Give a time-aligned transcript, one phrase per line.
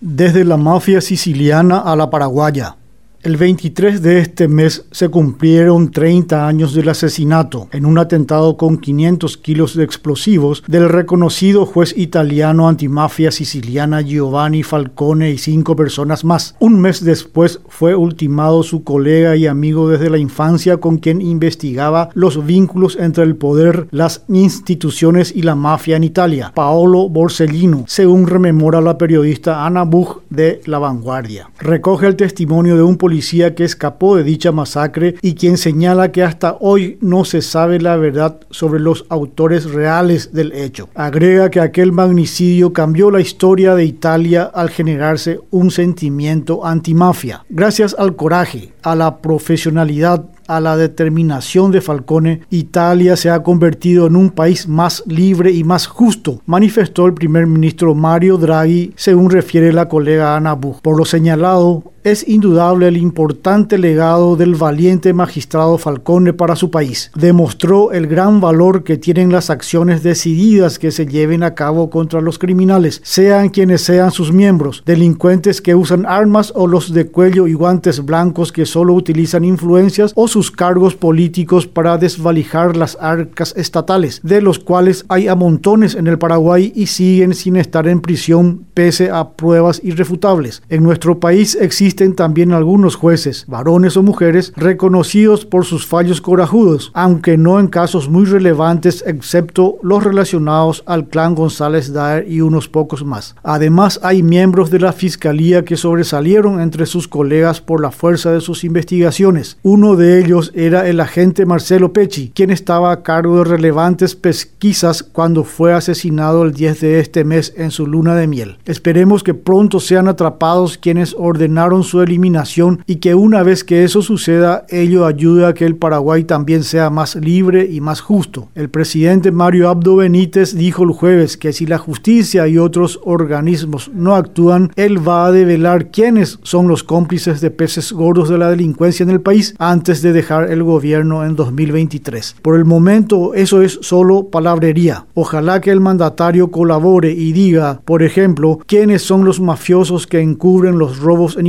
[0.00, 2.77] Desde la mafia siciliana a la paraguaya.
[3.20, 8.78] El 23 de este mes se cumplieron 30 años del asesinato en un atentado con
[8.78, 16.24] 500 kilos de explosivos del reconocido juez italiano antimafia siciliana Giovanni Falcone y cinco personas
[16.24, 16.54] más.
[16.60, 22.10] Un mes después fue ultimado su colega y amigo desde la infancia con quien investigaba
[22.14, 28.28] los vínculos entre el poder, las instituciones y la mafia en Italia, Paolo Borsellino, según
[28.28, 31.50] rememora la periodista Ana Buch de La Vanguardia.
[31.58, 33.07] Recoge el testimonio de un policía
[33.54, 37.96] que escapó de dicha masacre y quien señala que hasta hoy no se sabe la
[37.96, 40.88] verdad sobre los autores reales del hecho.
[40.94, 47.44] Agrega que aquel magnicidio cambió la historia de Italia al generarse un sentimiento antimafia.
[47.48, 54.06] Gracias al coraje, a la profesionalidad a la determinación de Falcone, Italia se ha convertido
[54.06, 59.30] en un país más libre y más justo, manifestó el primer ministro Mario Draghi, según
[59.30, 60.80] refiere la colega Ana Buch.
[60.80, 67.10] Por lo señalado, es indudable el importante legado del valiente magistrado Falcone para su país.
[67.14, 72.20] Demostró el gran valor que tienen las acciones decididas que se lleven a cabo contra
[72.20, 77.46] los criminales, sean quienes sean sus miembros, delincuentes que usan armas o los de cuello
[77.46, 83.54] y guantes blancos que solo utilizan influencias o sus cargos políticos para desvalijar las arcas
[83.56, 88.00] estatales, de los cuales hay a montones en el Paraguay y siguen sin estar en
[88.00, 90.62] prisión pese a pruebas irrefutables.
[90.68, 96.90] En nuestro país existe también algunos jueces, varones o mujeres, reconocidos por sus fallos corajudos,
[96.94, 102.68] aunque no en casos muy relevantes excepto los relacionados al clan González Daer y unos
[102.68, 103.34] pocos más.
[103.42, 108.40] Además hay miembros de la Fiscalía que sobresalieron entre sus colegas por la fuerza de
[108.40, 109.58] sus investigaciones.
[109.62, 115.02] Uno de ellos era el agente Marcelo Pecci, quien estaba a cargo de relevantes pesquisas
[115.02, 118.58] cuando fue asesinado el 10 de este mes en su luna de miel.
[118.64, 124.02] Esperemos que pronto sean atrapados quienes ordenaron su eliminación y que una vez que eso
[124.02, 128.48] suceda, ello ayude a que el Paraguay también sea más libre y más justo.
[128.54, 133.90] El presidente Mario Abdo Benítez dijo el jueves que si la justicia y otros organismos
[133.94, 138.50] no actúan, él va a develar quiénes son los cómplices de peces gordos de la
[138.50, 142.36] delincuencia en el país antes de dejar el gobierno en 2023.
[142.42, 145.06] Por el momento, eso es solo palabrería.
[145.14, 150.78] Ojalá que el mandatario colabore y diga, por ejemplo, quiénes son los mafiosos que encubren
[150.78, 151.46] los robos en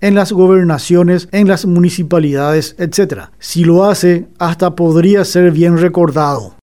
[0.00, 3.24] En las gobernaciones, en las municipalidades, etc.
[3.38, 6.54] Si lo hace, hasta podría ser bien recordado.